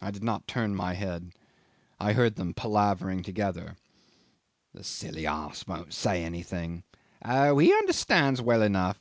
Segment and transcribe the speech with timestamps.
[0.00, 1.32] I did not turn my head.
[1.98, 3.76] I heard them palavering together.
[4.72, 6.84] 'The silly ass won't say anything.'
[7.24, 9.00] 'Oh, he understands well enough.